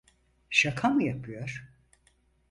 [0.49, 1.69] Şaka mı yapıyor?